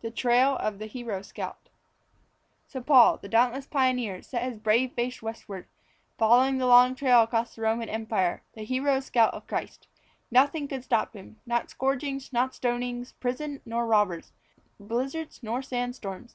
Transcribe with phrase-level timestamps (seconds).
[0.00, 1.68] The Trail of the Hero Scout.
[2.66, 5.68] So Paul the dauntless pioneer set his brave face westwards,
[6.18, 9.86] following the long trail across the Roman Empire the hero scout of Christ.
[10.32, 14.32] Nothing could stop him not scourgings nor stonings, prison nor robbers,
[14.80, 16.34] blizzards nor sand storms.